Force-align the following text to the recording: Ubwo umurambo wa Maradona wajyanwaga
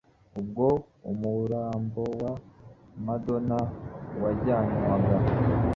Ubwo 0.39 0.65
umurambo 1.11 2.01
wa 2.19 2.31
Maradona 3.05 3.57
wajyanwaga 4.21 5.17